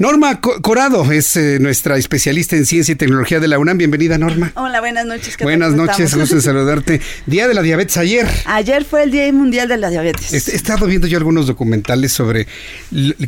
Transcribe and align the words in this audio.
Norma 0.00 0.40
Corado 0.40 1.12
es 1.12 1.36
eh, 1.36 1.58
nuestra 1.60 1.98
especialista 1.98 2.56
en 2.56 2.64
ciencia 2.64 2.92
y 2.92 2.94
tecnología 2.94 3.38
de 3.38 3.48
la 3.48 3.58
UNAM. 3.58 3.76
Bienvenida, 3.76 4.16
Norma. 4.16 4.50
Hola, 4.54 4.80
buenas 4.80 5.04
noches. 5.04 5.36
Buenas 5.42 5.74
noches, 5.74 6.14
gusto 6.14 6.36
de 6.36 6.40
saludarte. 6.40 7.02
Día 7.26 7.46
de 7.46 7.52
la 7.52 7.60
diabetes 7.60 7.98
ayer. 7.98 8.26
Ayer 8.46 8.86
fue 8.86 9.02
el 9.02 9.10
Día 9.10 9.30
Mundial 9.30 9.68
de 9.68 9.76
la 9.76 9.90
Diabetes. 9.90 10.32
He, 10.32 10.56
estado 10.56 10.86
viendo 10.86 11.06
yo 11.06 11.18
algunos 11.18 11.46
documentales 11.46 12.14
sobre 12.14 12.46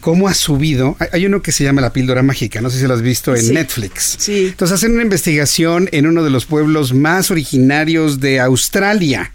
cómo 0.01 0.29
ha 0.29 0.33
subido. 0.33 0.97
Hay 1.13 1.27
uno 1.27 1.43
que 1.43 1.53
se 1.53 1.63
llama 1.63 1.83
La 1.83 1.93
Píldora 1.93 2.23
Mágica, 2.23 2.63
no 2.63 2.71
sé 2.71 2.79
si 2.79 2.87
lo 2.87 2.95
has 2.95 3.03
visto 3.03 3.37
en 3.37 3.53
Netflix. 3.53 4.17
Sí. 4.19 4.47
Entonces 4.47 4.75
hacen 4.75 4.93
una 4.93 5.03
investigación 5.03 5.91
en 5.93 6.07
uno 6.07 6.25
de 6.25 6.31
los 6.31 6.47
pueblos 6.47 6.95
más 6.95 7.31
originarios 7.31 8.19
de 8.19 8.41
Australia. 8.41 9.31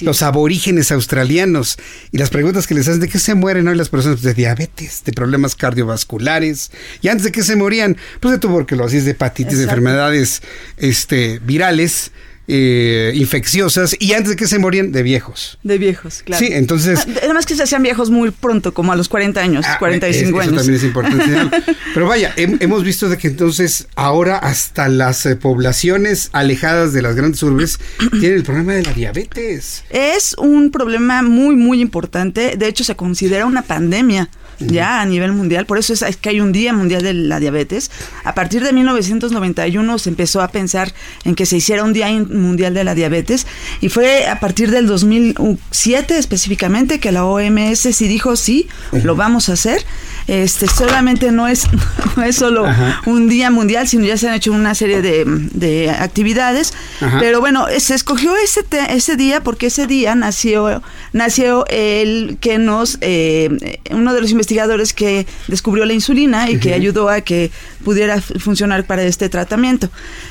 Los 0.00 0.22
aborígenes 0.22 0.90
australianos 0.92 1.78
y 2.10 2.18
las 2.18 2.30
preguntas 2.30 2.66
que 2.66 2.74
les 2.74 2.88
hacen 2.88 3.00
de 3.00 3.08
qué 3.08 3.18
se 3.18 3.34
mueren 3.34 3.68
hoy 3.68 3.76
las 3.76 3.88
personas 3.88 4.22
de 4.22 4.34
diabetes, 4.34 5.02
de 5.04 5.12
problemas 5.12 5.54
cardiovasculares, 5.54 6.70
y 7.02 7.08
antes 7.08 7.24
de 7.24 7.32
que 7.32 7.42
se 7.42 7.56
morían, 7.56 7.96
pues 8.20 8.32
de 8.32 8.38
tuberculosis, 8.38 9.04
de 9.04 9.12
hepatitis, 9.12 9.58
de 9.58 9.64
enfermedades 9.64 10.42
este, 10.76 11.38
virales. 11.40 12.12
Eh, 12.52 13.12
infecciosas 13.14 13.94
y 14.00 14.12
antes 14.14 14.30
de 14.30 14.36
que 14.36 14.48
se 14.48 14.58
morían 14.58 14.90
de 14.90 15.04
viejos. 15.04 15.56
De 15.62 15.78
viejos, 15.78 16.22
claro. 16.24 16.44
Sí, 16.44 16.52
entonces... 16.52 16.98
Ah, 16.98 17.20
además 17.22 17.46
que 17.46 17.54
se 17.54 17.62
hacían 17.62 17.84
viejos 17.84 18.10
muy 18.10 18.32
pronto, 18.32 18.74
como 18.74 18.90
a 18.90 18.96
los 18.96 19.08
40 19.08 19.40
años, 19.40 19.64
45 19.78 20.36
ah, 20.36 20.42
años. 20.42 20.52
Eso 20.52 20.60
también 20.60 20.76
es 20.76 20.84
importante. 20.84 21.74
Pero 21.94 22.08
vaya, 22.08 22.32
hemos 22.36 22.82
visto 22.82 23.08
de 23.08 23.18
que 23.18 23.28
entonces 23.28 23.86
ahora 23.94 24.36
hasta 24.36 24.88
las 24.88 25.24
eh, 25.26 25.36
poblaciones 25.36 26.30
alejadas 26.32 26.92
de 26.92 27.02
las 27.02 27.14
grandes 27.14 27.40
urbes 27.44 27.78
tienen 28.18 28.38
el 28.38 28.42
problema 28.42 28.72
de 28.72 28.82
la 28.82 28.94
diabetes. 28.94 29.84
Es 29.88 30.34
un 30.36 30.72
problema 30.72 31.22
muy, 31.22 31.54
muy 31.54 31.80
importante. 31.80 32.56
De 32.56 32.66
hecho, 32.66 32.82
se 32.82 32.96
considera 32.96 33.46
una 33.46 33.62
pandemia 33.62 34.28
ya 34.60 35.00
a 35.00 35.06
nivel 35.06 35.32
mundial. 35.32 35.66
Por 35.66 35.78
eso 35.78 35.92
es 35.92 36.16
que 36.16 36.28
hay 36.28 36.40
un 36.40 36.52
Día 36.52 36.72
Mundial 36.72 37.02
de 37.02 37.14
la 37.14 37.40
Diabetes. 37.40 37.90
A 38.24 38.34
partir 38.34 38.62
de 38.62 38.72
1991 38.72 39.98
se 39.98 40.10
empezó 40.10 40.40
a 40.40 40.48
pensar 40.48 40.92
en 41.24 41.34
que 41.34 41.46
se 41.46 41.56
hiciera 41.56 41.84
un 41.84 41.92
Día 41.92 42.08
Mundial 42.10 42.74
de 42.74 42.84
la 42.84 42.94
Diabetes 42.94 43.46
y 43.80 43.88
fue 43.88 44.26
a 44.26 44.40
partir 44.40 44.70
del 44.70 44.86
2007 44.86 46.18
específicamente 46.18 47.00
que 47.00 47.12
la 47.12 47.24
OMS 47.24 47.80
sí 47.80 48.08
dijo 48.08 48.36
sí, 48.36 48.68
lo 48.92 49.16
vamos 49.16 49.48
a 49.48 49.54
hacer. 49.54 49.84
Este 50.26 50.68
solamente 50.68 51.32
no 51.32 51.48
es 51.48 51.66
no 52.16 52.22
es 52.22 52.36
solo 52.36 52.66
un 53.06 53.28
día 53.28 53.50
mundial, 53.50 53.88
sino 53.88 54.04
ya 54.04 54.16
se 54.16 54.28
han 54.28 54.34
hecho 54.34 54.52
una 54.52 54.74
serie 54.74 55.00
de, 55.02 55.90
actividades. 55.90 56.74
Pero 57.18 57.40
bueno, 57.40 57.66
se 57.78 57.94
escogió 57.94 58.36
ese 58.36 58.64
ese 58.90 59.16
día 59.16 59.42
porque 59.42 59.66
ese 59.66 59.86
día 59.86 60.14
nació 60.14 60.82
nació 61.12 61.64
el 61.68 62.36
que 62.40 62.58
nos 62.58 62.98
eh, 63.00 63.80
uno 63.90 64.12
de 64.12 64.20
los 64.20 64.30
investigadores 64.30 64.50
investigadores 64.50 64.92
que 64.92 65.26
descubrió 65.46 65.84
la 65.84 65.92
insulina 65.92 66.50
y 66.50 66.58
que 66.58 66.74
ayudó 66.74 67.08
a 67.08 67.20
que 67.20 67.50
pudiera 67.84 68.20
funcionar 68.20 68.84
para 68.84 69.02
este 69.02 69.28
tratamiento. 69.28 69.90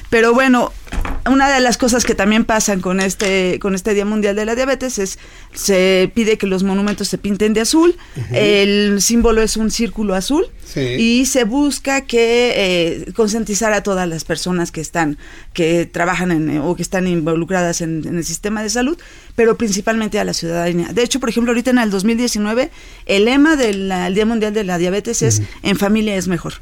Pero 0.09 0.33
bueno, 0.33 0.73
una 1.29 1.53
de 1.53 1.59
las 1.59 1.77
cosas 1.77 2.05
que 2.05 2.15
también 2.15 2.45
pasan 2.45 2.81
con 2.81 2.99
este 2.99 3.59
con 3.59 3.75
este 3.75 3.93
Día 3.93 4.05
Mundial 4.05 4.35
de 4.35 4.45
la 4.45 4.55
Diabetes 4.55 4.99
es 4.99 5.19
se 5.53 6.11
pide 6.13 6.37
que 6.37 6.47
los 6.47 6.63
monumentos 6.63 7.07
se 7.07 7.17
pinten 7.17 7.53
de 7.53 7.61
azul. 7.61 7.95
El 8.31 9.01
símbolo 9.01 9.41
es 9.41 9.57
un 9.57 9.71
círculo 9.71 10.15
azul 10.15 10.45
y 10.75 11.25
se 11.25 11.43
busca 11.43 12.01
que 12.01 12.53
eh, 12.55 13.11
concientizar 13.13 13.73
a 13.73 13.83
todas 13.83 14.07
las 14.07 14.23
personas 14.23 14.71
que 14.71 14.81
están 14.81 15.17
que 15.53 15.85
trabajan 15.85 16.31
en, 16.31 16.59
o 16.59 16.75
que 16.75 16.81
están 16.81 17.07
involucradas 17.07 17.81
en, 17.81 18.05
el 18.05 18.23
sistema 18.23 18.61
de 18.61 18.69
salud, 18.69 18.97
pero 19.35 19.57
principalmente 19.57 20.19
a 20.19 20.23
la 20.23 20.33
ciudadanía. 20.33 20.89
De 20.93 21.03
hecho, 21.03 21.19
por 21.19 21.29
ejemplo, 21.29 21.51
ahorita 21.51 21.71
en 21.71 21.79
el 21.79 21.89
2019 21.89 22.69
el 23.05 23.25
lema 23.25 23.55
del 23.55 23.91
Día 24.13 24.25
Mundial 24.25 24.53
de 24.53 24.63
la 24.63 24.77
Diabetes 24.77 25.21
es 25.21 25.41
en 25.63 25.77
familia 25.77 26.15
es 26.15 26.27
mejor. 26.27 26.53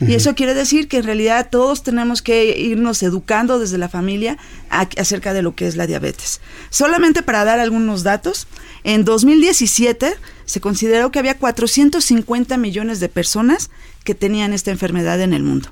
Y 0.00 0.14
eso 0.14 0.34
quiere 0.34 0.54
decir 0.54 0.86
que 0.88 0.98
en 0.98 1.04
realidad 1.04 1.48
todos 1.50 1.82
tenemos 1.82 2.22
que 2.22 2.58
irnos 2.58 3.02
educando 3.02 3.58
desde 3.58 3.78
la 3.78 3.88
familia 3.88 4.38
acerca 4.70 5.32
de 5.32 5.42
lo 5.42 5.54
que 5.54 5.66
es 5.66 5.76
la 5.76 5.86
diabetes. 5.86 6.40
Solamente 6.70 7.22
para 7.22 7.44
dar 7.44 7.58
algunos 7.58 8.02
datos, 8.02 8.46
en 8.84 9.04
2017 9.04 10.14
se 10.44 10.60
consideró 10.60 11.10
que 11.10 11.18
había 11.18 11.38
450 11.38 12.56
millones 12.58 13.00
de 13.00 13.08
personas 13.08 13.70
que 14.04 14.14
tenían 14.14 14.52
esta 14.52 14.70
enfermedad 14.70 15.20
en 15.20 15.32
el 15.32 15.42
mundo. 15.42 15.70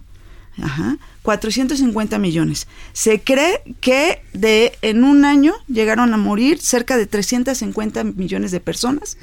Ajá, 0.62 0.96
450 1.22 2.18
millones. 2.18 2.66
Se 2.94 3.20
cree 3.20 3.62
que 3.80 4.22
de 4.32 4.72
en 4.80 5.04
un 5.04 5.24
año 5.24 5.54
llegaron 5.68 6.14
a 6.14 6.16
morir 6.16 6.60
cerca 6.60 6.96
de 6.96 7.06
350 7.06 8.04
millones 8.04 8.50
de 8.52 8.60
personas 8.60 9.18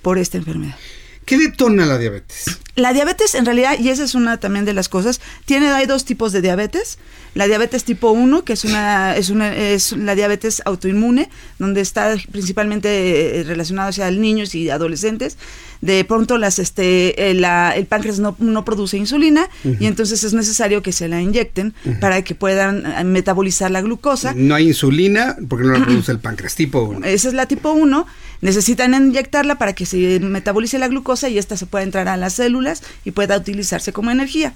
por 0.00 0.18
esta 0.18 0.38
enfermedad. 0.38 0.76
¿Qué 1.26 1.36
detona 1.36 1.84
la 1.84 1.98
diabetes? 1.98 2.58
La 2.78 2.92
diabetes 2.92 3.34
en 3.34 3.44
realidad, 3.44 3.76
y 3.76 3.88
esa 3.88 4.04
es 4.04 4.14
una 4.14 4.38
también 4.38 4.64
de 4.64 4.72
las 4.72 4.88
cosas, 4.88 5.20
tiene, 5.46 5.66
hay 5.68 5.86
dos 5.86 6.04
tipos 6.04 6.32
de 6.32 6.40
diabetes. 6.40 6.98
La 7.34 7.48
diabetes 7.48 7.82
tipo 7.82 8.12
1, 8.12 8.44
que 8.44 8.52
es 8.52 8.64
una, 8.64 9.16
es 9.16 9.30
una, 9.30 9.54
es 9.54 9.92
la 9.92 10.14
diabetes 10.14 10.62
autoinmune, 10.64 11.28
donde 11.58 11.80
está 11.80 12.14
principalmente 12.30 13.40
eh, 13.40 13.42
relacionado 13.42 13.88
hacia 13.88 14.08
niños 14.12 14.54
y 14.54 14.70
adolescentes. 14.70 15.38
De 15.80 16.04
pronto 16.04 16.38
las, 16.38 16.60
este, 16.60 17.30
el, 17.30 17.44
eh, 17.44 17.70
el 17.74 17.86
páncreas 17.86 18.20
no, 18.20 18.36
no, 18.38 18.64
produce 18.64 18.96
insulina 18.96 19.48
y 19.80 19.86
entonces 19.86 20.24
es 20.24 20.32
necesario 20.32 20.82
que 20.82 20.92
se 20.92 21.06
la 21.08 21.20
inyecten 21.20 21.74
para 22.00 22.22
que 22.22 22.34
puedan 22.34 22.86
eh, 22.86 23.04
metabolizar 23.04 23.70
la 23.72 23.82
glucosa. 23.82 24.34
No 24.34 24.54
hay 24.54 24.68
insulina 24.68 25.36
porque 25.48 25.66
no 25.66 25.78
la 25.78 25.84
produce 25.84 26.12
el 26.12 26.20
páncreas 26.20 26.54
tipo 26.54 26.82
1. 26.82 27.06
Esa 27.06 27.28
es 27.28 27.34
la 27.34 27.46
tipo 27.46 27.72
1 27.72 28.06
necesitan 28.40 28.94
inyectarla 28.94 29.56
para 29.56 29.72
que 29.72 29.86
se 29.86 30.20
metabolice 30.20 30.78
la 30.78 30.88
glucosa 30.88 31.28
y 31.28 31.38
esta 31.38 31.56
se 31.56 31.66
pueda 31.66 31.84
entrar 31.84 32.08
a 32.08 32.16
las 32.16 32.34
células 32.34 32.67
y 33.04 33.10
pueda 33.12 33.36
utilizarse 33.36 33.92
como 33.92 34.10
energía. 34.10 34.54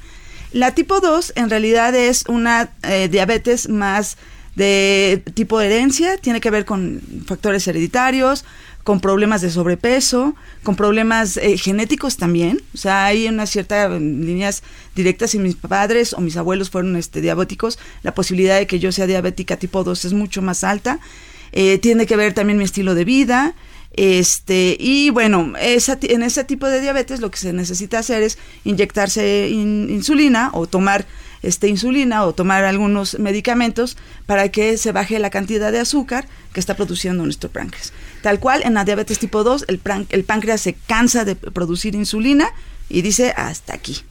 La 0.53 0.75
tipo 0.75 1.01
2 1.01 1.33
en 1.37 1.51
realidad 1.51 1.95
es 1.95 2.25
una 2.29 2.71
eh, 2.83 3.09
diabetes 3.09 3.69
más 3.69 4.17
de 4.55 5.23
tipo 5.35 5.61
herencia, 5.61 6.19
tiene 6.19 6.41
que 6.41 6.51
ver 6.51 6.67
con 6.67 7.01
factores 7.27 7.67
hereditarios, 7.67 8.45
con 8.85 9.01
problemas 9.01 9.41
de 9.41 9.51
sobrepeso, 9.51 10.35
con 10.63 10.77
problemas 10.77 11.37
eh, 11.37 11.57
genéticos 11.57 12.17
también. 12.17 12.61
O 12.75 12.77
sea, 12.77 13.07
hay 13.07 13.29
una 13.29 13.47
cierta 13.47 13.89
mm, 13.89 14.21
líneas 14.23 14.63
directas. 14.95 15.31
Si 15.31 15.39
mis 15.39 15.55
padres 15.55 16.13
o 16.13 16.21
mis 16.21 16.37
abuelos 16.37 16.71
fueron 16.71 16.97
este, 16.97 17.21
diabéticos, 17.21 17.79
la 18.03 18.15
posibilidad 18.15 18.59
de 18.59 18.67
que 18.67 18.81
yo 18.81 18.93
sea 18.93 19.07
diabética 19.07 19.57
tipo 19.57 19.85
2 19.85 20.05
es 20.05 20.13
mucho 20.13 20.43
más 20.43 20.65
alta. 20.65 20.99
Eh, 21.53 21.79
tiene 21.79 22.07
que 22.07 22.17
ver 22.17 22.35
también 22.35 22.59
mi 22.59 22.65
estilo 22.65 22.95
de 22.95 23.05
vida, 23.05 23.55
este, 23.95 24.77
y 24.79 25.11
bueno, 25.11 25.53
en 25.57 26.23
ese 26.23 26.45
tipo 26.45 26.67
de 26.67 26.81
diabetes 26.81 27.21
lo 27.21 27.31
que 27.31 27.39
se 27.39 27.53
necesita 27.53 27.99
hacer 27.99 28.23
es 28.23 28.39
inyectarse 28.65 29.51
insulina 29.51 30.51
o 30.55 30.67
tomar 30.67 31.07
este, 31.43 31.69
insulina 31.69 32.25
o 32.25 32.33
tomar 32.33 32.65
algunos 32.65 33.19
medicamentos 33.19 33.97
para 34.27 34.51
que 34.51 34.79
se 34.79 34.93
baje 34.93 35.19
la 35.19 35.31
cantidad 35.31 35.73
de 35.73 35.81
azúcar 35.81 36.27
que 36.53 36.61
está 36.61 36.77
produciendo 36.77 37.25
nuestro 37.25 37.51
páncreas. 37.51 37.93
Tal 38.23 38.39
cual, 38.39 38.63
en 38.65 38.75
la 38.75 38.85
diabetes 38.85 39.19
tipo 39.19 39.45
2, 39.45 39.67
el, 39.69 39.81
el 40.11 40.25
páncreas 40.25 40.61
se 40.61 40.75
cansa 40.75 41.25
de 41.25 41.35
producir 41.37 41.95
insulina 41.95 42.51
y 42.89 43.03
dice 43.03 43.33
hasta 43.37 43.75
aquí. 43.75 44.03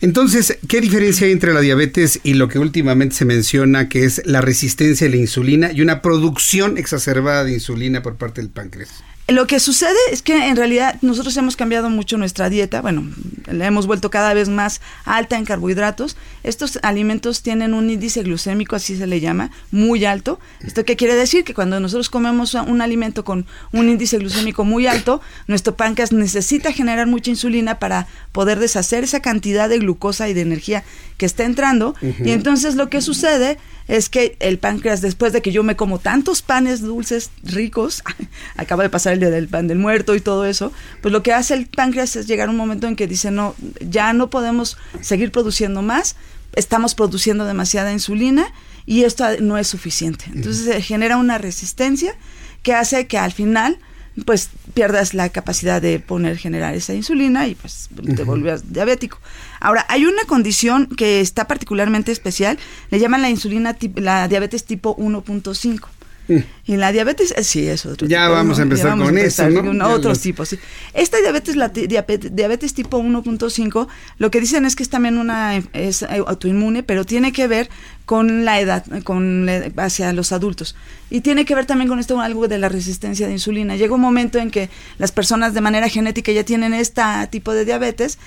Entonces, 0.00 0.58
¿qué 0.68 0.80
diferencia 0.80 1.26
hay 1.26 1.32
entre 1.32 1.54
la 1.54 1.60
diabetes 1.60 2.20
y 2.24 2.34
lo 2.34 2.48
que 2.48 2.58
últimamente 2.58 3.14
se 3.14 3.24
menciona 3.24 3.88
que 3.88 4.04
es 4.04 4.22
la 4.24 4.40
resistencia 4.40 5.06
a 5.06 5.10
la 5.10 5.16
insulina 5.16 5.70
y 5.72 5.80
una 5.82 6.02
producción 6.02 6.76
exacerbada 6.76 7.44
de 7.44 7.52
insulina 7.52 8.02
por 8.02 8.16
parte 8.16 8.40
del 8.40 8.50
páncreas? 8.50 9.02
Lo 9.28 9.46
que 9.46 9.60
sucede 9.60 9.96
es 10.10 10.20
que 10.20 10.48
en 10.48 10.56
realidad 10.56 10.98
nosotros 11.00 11.36
hemos 11.36 11.56
cambiado 11.56 11.88
mucho 11.88 12.18
nuestra 12.18 12.50
dieta, 12.50 12.82
bueno, 12.82 13.08
la 13.46 13.66
hemos 13.66 13.86
vuelto 13.86 14.10
cada 14.10 14.34
vez 14.34 14.48
más 14.48 14.80
alta 15.04 15.38
en 15.38 15.44
carbohidratos. 15.44 16.16
Estos 16.42 16.80
alimentos 16.82 17.42
tienen 17.42 17.72
un 17.72 17.88
índice 17.88 18.22
glucémico, 18.24 18.74
así 18.74 18.96
se 18.96 19.06
le 19.06 19.20
llama, 19.20 19.50
muy 19.70 20.04
alto. 20.04 20.40
¿Esto 20.60 20.84
qué 20.84 20.96
quiere 20.96 21.14
decir? 21.14 21.44
Que 21.44 21.54
cuando 21.54 21.78
nosotros 21.78 22.10
comemos 22.10 22.54
un 22.54 22.80
alimento 22.80 23.24
con 23.24 23.46
un 23.70 23.88
índice 23.88 24.18
glucémico 24.18 24.64
muy 24.64 24.88
alto, 24.88 25.20
nuestro 25.46 25.76
páncreas 25.76 26.12
necesita 26.12 26.72
generar 26.72 27.06
mucha 27.06 27.30
insulina 27.30 27.78
para 27.78 28.08
poder 28.32 28.58
deshacer 28.58 29.04
esa 29.04 29.20
cantidad 29.20 29.68
de 29.68 29.78
glucosa 29.78 30.28
y 30.28 30.34
de 30.34 30.40
energía 30.40 30.82
que 31.16 31.26
está 31.26 31.44
entrando. 31.44 31.94
Y 32.02 32.30
entonces 32.32 32.74
lo 32.74 32.90
que 32.90 33.00
sucede 33.00 33.58
es 33.88 34.08
que 34.08 34.36
el 34.40 34.58
páncreas, 34.58 35.00
después 35.00 35.32
de 35.32 35.42
que 35.42 35.52
yo 35.52 35.62
me 35.62 35.76
como 35.76 35.98
tantos 35.98 36.42
panes 36.42 36.80
dulces 36.80 37.30
ricos, 37.42 38.02
acaba 38.56 38.82
de 38.82 38.90
pasar 38.90 39.14
el 39.14 39.20
día 39.20 39.30
del 39.30 39.48
pan 39.48 39.68
del 39.68 39.78
muerto 39.78 40.14
y 40.14 40.20
todo 40.20 40.44
eso, 40.44 40.72
pues 41.00 41.12
lo 41.12 41.22
que 41.22 41.32
hace 41.32 41.54
el 41.54 41.66
páncreas 41.66 42.16
es 42.16 42.26
llegar 42.26 42.48
a 42.48 42.50
un 42.50 42.56
momento 42.56 42.86
en 42.86 42.96
que 42.96 43.06
dice, 43.06 43.30
no, 43.30 43.54
ya 43.80 44.12
no 44.12 44.30
podemos 44.30 44.76
seguir 45.00 45.32
produciendo 45.32 45.82
más, 45.82 46.16
estamos 46.54 46.94
produciendo 46.94 47.44
demasiada 47.44 47.92
insulina 47.92 48.52
y 48.86 49.04
esto 49.04 49.24
no 49.40 49.58
es 49.58 49.68
suficiente. 49.68 50.26
Entonces 50.34 50.64
se 50.64 50.82
genera 50.82 51.16
una 51.16 51.38
resistencia 51.38 52.14
que 52.62 52.74
hace 52.74 53.06
que 53.06 53.18
al 53.18 53.32
final 53.32 53.78
pues 54.26 54.50
pierdas 54.74 55.14
la 55.14 55.28
capacidad 55.30 55.80
de 55.80 55.98
poner, 56.00 56.36
generar 56.36 56.74
esa 56.74 56.94
insulina 56.94 57.46
y 57.46 57.54
pues 57.54 57.88
te 58.16 58.24
vuelves 58.24 58.72
diabético. 58.72 59.18
Ahora, 59.60 59.86
hay 59.88 60.04
una 60.04 60.24
condición 60.26 60.86
que 60.86 61.20
está 61.20 61.46
particularmente 61.46 62.12
especial, 62.12 62.58
le 62.90 62.98
llaman 62.98 63.22
la 63.22 63.30
insulina, 63.30 63.76
la 63.96 64.28
diabetes 64.28 64.64
tipo 64.64 64.96
1.5. 64.96 65.88
Mm. 66.28 66.38
Y 66.66 66.76
la 66.76 66.92
diabetes, 66.92 67.34
eh, 67.36 67.42
sí, 67.42 67.66
es 67.66 67.84
otro 67.84 68.06
ya 68.06 68.28
Vamos 68.28 68.58
a 68.58 68.62
empezar 68.62 68.96
con 68.96 69.18
eso, 69.18 69.48
¿no? 69.50 69.88
otros 69.90 70.20
tipos, 70.20 70.48
sí. 70.48 70.58
Esta 70.94 71.18
diabetes, 71.18 71.56
la 71.56 71.68
diabetes, 71.68 72.74
tipo 72.74 72.98
1.5, 73.00 73.88
lo 74.18 74.30
que 74.30 74.40
dicen 74.40 74.64
es 74.64 74.76
que 74.76 74.82
es 74.82 74.88
también 74.88 75.18
una, 75.18 75.56
es 75.72 76.02
autoinmune, 76.02 76.82
pero 76.82 77.04
tiene 77.04 77.32
que 77.32 77.48
ver 77.48 77.68
con 78.04 78.44
la 78.44 78.60
edad, 78.60 78.84
con 79.04 79.48
hacia 79.76 80.12
los 80.12 80.32
adultos. 80.32 80.76
Y 81.10 81.20
tiene 81.20 81.44
que 81.44 81.54
ver 81.54 81.66
también 81.66 81.88
con 81.88 81.98
esto 81.98 82.20
algo 82.20 82.48
de 82.48 82.58
la 82.58 82.68
resistencia 82.68 83.26
de 83.26 83.32
insulina. 83.32 83.76
Llega 83.76 83.94
un 83.94 84.00
momento 84.00 84.38
en 84.38 84.50
que 84.50 84.70
las 84.98 85.12
personas 85.12 85.54
de 85.54 85.60
manera 85.60 85.88
genética 85.88 86.32
ya 86.32 86.44
tienen 86.44 86.74
este 86.74 87.02
tipo 87.30 87.52
de 87.52 87.64
diabetes 87.64 88.18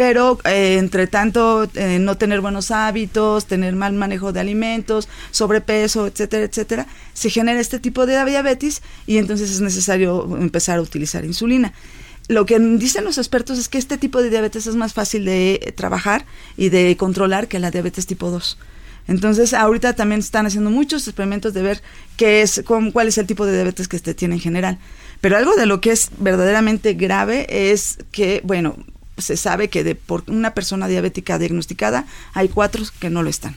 pero 0.00 0.38
eh, 0.46 0.78
entre 0.78 1.06
tanto 1.08 1.68
eh, 1.74 1.98
no 2.00 2.16
tener 2.16 2.40
buenos 2.40 2.70
hábitos, 2.70 3.44
tener 3.44 3.76
mal 3.76 3.92
manejo 3.92 4.32
de 4.32 4.40
alimentos, 4.40 5.10
sobrepeso, 5.30 6.06
etcétera, 6.06 6.44
etcétera, 6.44 6.86
se 7.12 7.28
genera 7.28 7.60
este 7.60 7.78
tipo 7.80 8.06
de 8.06 8.24
diabetes 8.24 8.80
y 9.06 9.18
entonces 9.18 9.50
es 9.50 9.60
necesario 9.60 10.38
empezar 10.38 10.78
a 10.78 10.80
utilizar 10.80 11.26
insulina. 11.26 11.74
Lo 12.28 12.46
que 12.46 12.58
dicen 12.58 13.04
los 13.04 13.18
expertos 13.18 13.58
es 13.58 13.68
que 13.68 13.76
este 13.76 13.98
tipo 13.98 14.22
de 14.22 14.30
diabetes 14.30 14.66
es 14.66 14.74
más 14.74 14.94
fácil 14.94 15.26
de 15.26 15.74
trabajar 15.76 16.24
y 16.56 16.70
de 16.70 16.96
controlar 16.96 17.46
que 17.46 17.58
la 17.58 17.70
diabetes 17.70 18.06
tipo 18.06 18.30
2. 18.30 18.56
Entonces, 19.06 19.52
ahorita 19.52 19.92
también 19.92 20.20
están 20.20 20.46
haciendo 20.46 20.70
muchos 20.70 21.06
experimentos 21.08 21.52
de 21.52 21.60
ver 21.60 21.82
qué 22.16 22.40
es, 22.40 22.62
cuál 22.64 23.08
es 23.08 23.18
el 23.18 23.26
tipo 23.26 23.44
de 23.44 23.52
diabetes 23.52 23.86
que 23.86 23.96
este 23.96 24.14
tiene 24.14 24.36
en 24.36 24.40
general. 24.40 24.78
Pero 25.20 25.36
algo 25.36 25.56
de 25.56 25.66
lo 25.66 25.82
que 25.82 25.90
es 25.90 26.08
verdaderamente 26.16 26.94
grave 26.94 27.46
es 27.70 27.98
que, 28.12 28.40
bueno, 28.44 28.76
se 29.20 29.36
sabe 29.36 29.68
que 29.68 29.84
de 29.84 29.94
por 29.94 30.24
una 30.28 30.54
persona 30.54 30.88
diabética 30.88 31.38
diagnosticada 31.38 32.06
hay 32.32 32.48
cuatro 32.48 32.84
que 32.98 33.10
no 33.10 33.22
lo 33.22 33.30
están. 33.30 33.56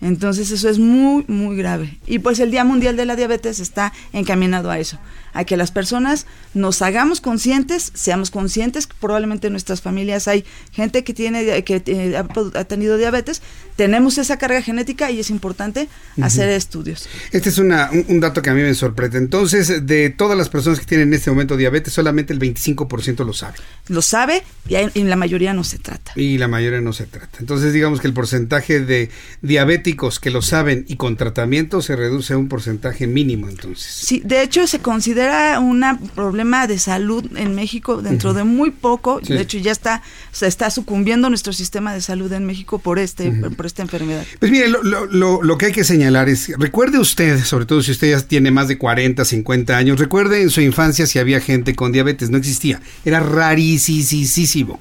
Entonces 0.00 0.50
eso 0.50 0.68
es 0.68 0.78
muy, 0.78 1.24
muy 1.28 1.56
grave. 1.56 1.98
Y 2.06 2.20
pues 2.20 2.40
el 2.40 2.50
Día 2.50 2.64
Mundial 2.64 2.96
de 2.96 3.04
la 3.04 3.16
Diabetes 3.16 3.60
está 3.60 3.92
encaminado 4.12 4.70
a 4.70 4.78
eso, 4.78 4.98
a 5.32 5.44
que 5.44 5.56
las 5.56 5.70
personas 5.70 6.26
nos 6.54 6.82
hagamos 6.82 7.20
conscientes, 7.20 7.92
seamos 7.94 8.30
conscientes 8.30 8.86
probablemente 8.86 9.46
en 9.46 9.52
nuestras 9.52 9.80
familias 9.80 10.28
hay 10.28 10.44
gente 10.72 11.04
que 11.04 11.14
tiene 11.14 11.64
que 11.64 11.82
eh, 11.86 12.16
ha, 12.16 12.64
tenido 12.64 12.96
diabetes, 12.96 13.42
tenemos 13.76 14.18
esa 14.18 14.38
carga 14.38 14.62
genética 14.62 15.10
y 15.10 15.20
es 15.20 15.30
importante 15.30 15.88
hacer 16.20 16.48
estudios. 16.50 17.08
Este 17.32 17.48
es 17.48 17.58
una, 17.58 17.90
un, 18.08 18.20
dato 18.20 18.42
que 18.42 18.50
a 18.50 18.54
mí 18.54 18.62
me 18.62 18.74
sorprende. 18.74 19.18
Entonces, 19.18 19.86
de 19.86 20.10
todas 20.10 20.36
las 20.36 20.48
personas 20.48 20.78
que 20.78 20.86
tienen 20.86 21.08
en 21.08 21.14
este 21.14 21.30
momento 21.30 21.56
diabetes, 21.56 21.92
solamente 21.92 22.32
el 22.32 22.38
25% 22.38 23.24
lo 23.24 23.32
sabe. 23.32 23.56
Lo 23.88 24.02
sabe 24.02 24.42
y, 24.68 24.76
y 24.98 25.04
la 25.04 25.16
mayoría 25.16 25.54
no 25.54 25.64
se 25.64 25.78
trata. 25.78 26.12
Y 26.16 26.38
la 26.38 26.48
mayoría 26.48 26.80
no 26.80 26.92
se 26.92 27.06
trata. 27.06 27.38
Entonces, 27.40 27.72
digamos 27.72 28.00
que 28.00 28.06
el 28.06 28.14
porcentaje 28.14 28.80
de 28.80 29.10
diabéticos 29.40 30.20
que 30.20 30.30
lo 30.30 30.42
saben 30.42 30.84
y 30.88 30.96
con 30.96 31.16
tratamiento 31.16 31.82
se 31.82 31.96
reduce 31.96 32.34
a 32.34 32.38
un 32.38 32.48
porcentaje 32.48 33.06
mínimo 33.06 33.48
entonces. 33.48 33.92
Sí, 33.92 34.22
de 34.24 34.42
hecho 34.42 34.66
se 34.66 34.80
considera 34.80 35.21
un 35.60 35.84
problema 36.14 36.66
de 36.66 36.78
salud 36.78 37.24
en 37.36 37.54
México 37.54 38.02
dentro 38.02 38.34
de 38.34 38.44
muy 38.44 38.70
poco, 38.70 39.20
de 39.20 39.40
hecho 39.40 39.58
ya 39.58 39.72
está 39.72 40.02
se 40.30 40.46
está 40.46 40.70
sucumbiendo 40.70 41.28
nuestro 41.28 41.52
sistema 41.52 41.94
de 41.94 42.00
salud 42.00 42.32
en 42.32 42.44
México 42.44 42.78
por 42.78 42.98
este 42.98 43.30
por 43.30 43.66
esta 43.66 43.82
enfermedad. 43.82 44.24
Pues 44.38 44.50
mire, 44.50 44.68
lo, 44.68 44.82
lo, 44.82 45.42
lo, 45.42 45.58
que 45.58 45.66
hay 45.66 45.72
que 45.72 45.84
señalar 45.84 46.28
es, 46.28 46.52
recuerde 46.58 46.98
usted, 46.98 47.42
sobre 47.44 47.66
todo 47.66 47.82
si 47.82 47.90
usted 47.90 48.10
ya 48.10 48.20
tiene 48.20 48.50
más 48.50 48.68
de 48.68 48.78
40, 48.78 49.24
50 49.24 49.76
años, 49.76 49.98
recuerde 49.98 50.42
en 50.42 50.50
su 50.50 50.60
infancia 50.60 51.06
si 51.06 51.18
había 51.18 51.40
gente 51.40 51.74
con 51.74 51.92
diabetes, 51.92 52.30
no 52.30 52.38
existía, 52.38 52.80
era 53.04 53.20
rarísimo. 53.20 54.80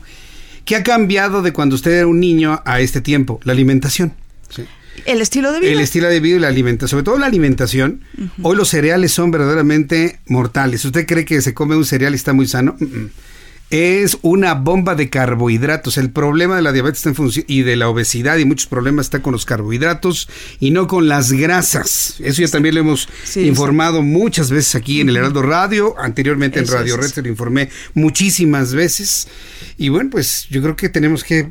¿Qué 0.66 0.76
ha 0.76 0.84
cambiado 0.84 1.42
de 1.42 1.54
cuando 1.54 1.76
usted 1.76 1.92
era 1.92 2.08
un 2.08 2.20
niño 2.20 2.62
a 2.66 2.80
este 2.80 3.02
tiempo? 3.02 3.40
La 3.44 3.54
alimentación. 3.54 4.14
El 5.06 5.22
estilo 5.22 5.52
de 5.52 5.60
vida. 5.60 5.72
El 5.72 5.80
estilo 5.80 6.08
de 6.08 6.20
vida 6.20 6.36
y 6.38 6.40
la 6.40 6.48
alimentación, 6.48 6.90
sobre 6.90 7.04
todo 7.04 7.18
la 7.18 7.26
alimentación. 7.26 8.02
Hoy 8.42 8.56
los 8.56 8.70
cereales 8.70 9.12
son 9.12 9.32
verdaderamente 9.32 10.20
mortales. 10.28 10.86
¿Usted 10.86 11.06
cree 11.06 11.26
que 11.26 11.42
se 11.42 11.54
come 11.54 11.76
un 11.76 11.86
cereal 11.86 12.14
y 12.14 12.16
está 12.16 12.34
muy 12.34 12.48
sano? 12.48 12.78
Es 13.72 14.18
una 14.22 14.54
bomba 14.54 14.96
de 14.96 15.10
carbohidratos. 15.10 15.98
El 15.98 16.12
problema 16.12 16.58
de 16.58 16.62
la 16.62 16.74
diabetes 16.74 17.06
en 17.06 17.16
función, 17.16 17.46
y 17.48 17.62
de 17.62 17.78
la 17.78 17.88
obesidad 17.88 18.38
y 18.38 18.44
muchos 18.44 18.68
problemas 18.68 19.06
está 19.06 19.22
con 19.22 19.32
los 19.32 19.46
carbohidratos 19.46 20.28
y 20.60 20.72
no 20.72 20.88
con 20.88 21.08
las 21.08 21.32
grasas. 21.32 22.16
Eso 22.20 22.42
ya 22.42 22.50
también 22.50 22.76
lo 22.76 22.82
hemos 22.82 23.08
informado 23.38 24.02
muchas 24.02 24.52
veces 24.52 24.76
aquí 24.76 25.00
en 25.00 25.08
el 25.08 25.16
Heraldo 25.16 25.42
Radio. 25.42 25.96
Anteriormente 25.98 26.60
en 26.60 26.68
Radio 26.68 26.98
Red 26.98 27.08
se 27.08 27.22
lo 27.22 27.30
informé 27.30 27.70
muchísimas 27.94 28.74
veces. 28.74 29.30
Y 29.78 29.88
bueno, 29.88 30.10
pues 30.10 30.48
yo 30.50 30.62
creo 30.62 30.76
que 30.76 30.90
tenemos 30.90 31.24
que 31.24 31.48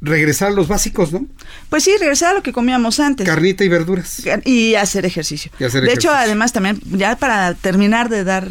regresar 0.00 0.48
a 0.48 0.50
los 0.52 0.68
básicos, 0.68 1.12
¿no? 1.12 1.26
Pues 1.68 1.84
sí, 1.84 1.92
regresar 1.98 2.30
a 2.30 2.34
lo 2.34 2.42
que 2.42 2.52
comíamos 2.52 3.00
antes. 3.00 3.26
Carnita 3.26 3.64
y 3.64 3.68
verduras. 3.68 4.22
Y 4.44 4.74
hacer 4.74 5.04
ejercicio. 5.04 5.50
de 5.58 5.92
hecho, 5.92 6.10
además 6.10 6.52
también, 6.52 6.80
ya 6.86 7.16
para 7.16 7.54
terminar 7.54 8.08
de 8.08 8.24
dar, 8.24 8.48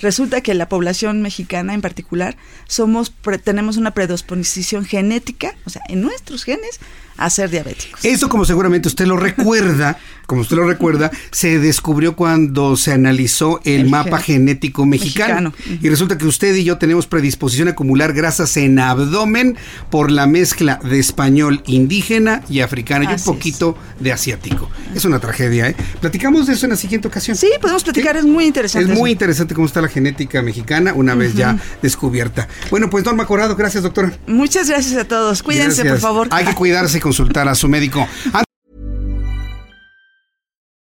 resulta 0.00 0.40
que 0.40 0.54
la 0.54 0.68
población 0.68 1.22
mexicana 1.22 1.74
en 1.74 1.80
particular, 1.80 2.36
somos, 2.68 3.12
tenemos 3.44 3.76
una 3.76 3.92
predisposición 3.92 4.84
genética, 4.84 5.54
o 5.64 5.70
sea, 5.70 5.82
en 5.88 6.02
nuestros 6.02 6.44
genes, 6.44 6.80
a 7.16 7.30
ser 7.30 7.50
diabéticos. 7.50 8.04
Eso, 8.04 8.28
como 8.28 8.44
seguramente 8.44 8.88
usted 8.88 9.06
lo 9.06 9.16
recuerda, 9.16 9.98
como 10.26 10.42
usted 10.42 10.56
lo 10.56 10.66
recuerda, 10.66 11.10
se 11.30 11.58
descubrió 11.58 12.16
cuando 12.16 12.76
se 12.76 12.92
analizó 12.92 13.60
el, 13.64 13.88
mapa 13.88 14.18
genético 14.18 14.86
mexicano. 14.86 15.52
Y 15.82 15.88
resulta 15.88 16.16
que 16.16 16.26
usted 16.26 16.54
y 16.54 16.64
yo 16.64 16.78
tenemos 16.78 17.06
predisposición 17.06 17.68
a 17.68 17.72
acumular 17.72 18.12
grasas 18.12 18.56
en 18.56 18.78
abdomen 18.78 19.56
por 19.90 20.10
la 20.10 20.26
mezcla 20.26 20.80
de 20.82 20.91
español 20.98 21.62
indígena 21.66 22.42
y 22.48 22.60
africano 22.60 23.04
y 23.04 23.12
un 23.12 23.22
poquito 23.24 23.76
de 24.00 24.12
asiático. 24.12 24.70
Es 24.94 25.04
una 25.04 25.18
tragedia, 25.18 25.68
¿eh? 25.68 25.76
Platicamos 26.00 26.46
de 26.46 26.54
eso 26.54 26.66
en 26.66 26.70
la 26.70 26.76
siguiente 26.76 27.08
ocasión. 27.08 27.36
Sí, 27.36 27.50
podemos 27.60 27.84
platicar, 27.84 28.16
es 28.16 28.24
muy 28.24 28.46
interesante. 28.46 28.92
Es 28.92 28.98
muy 28.98 29.10
interesante 29.12 29.54
cómo 29.54 29.66
está 29.66 29.80
la 29.80 29.88
genética 29.88 30.42
mexicana 30.42 30.92
una 30.94 31.14
vez 31.14 31.34
ya 31.34 31.58
descubierta. 31.80 32.48
Bueno, 32.70 32.90
pues 32.90 33.04
Norma 33.04 33.26
Corrado, 33.26 33.56
gracias 33.56 33.82
doctora. 33.82 34.16
Muchas 34.26 34.68
gracias 34.68 34.96
a 35.00 35.04
todos. 35.04 35.42
Cuídense, 35.42 35.84
por 35.84 35.98
favor. 35.98 36.28
Hay 36.30 36.44
que 36.44 36.54
cuidarse 36.54 37.00
consultar 37.00 37.48
a 37.48 37.54
su 37.54 37.68
médico. 37.68 38.06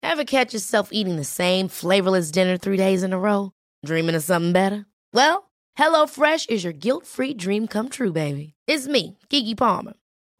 Ever 0.03 0.25
catch 0.25 0.53
yourself 0.53 0.89
eating 0.93 1.17
the 1.17 1.25
same 1.25 1.69
flavorless 1.69 2.33
dinner 2.33 2.59
three 2.59 2.77
days 2.77 3.03
in 3.05 3.13
a 3.13 3.19
row? 3.19 3.53
Dreaming 3.87 4.17
of 4.17 4.25
something 4.25 4.53
better? 4.53 4.87
Well, 5.15 5.51
HelloFresh 5.79 6.51
is 6.51 6.65
your 6.65 6.73
guilt-free 6.73 7.35
dream 7.35 7.69
come 7.69 7.89
true, 7.89 8.13
baby. 8.13 8.55
It's 8.67 8.89
me, 8.89 9.19
Kiki 9.29 9.55
Palmer. 9.55 9.95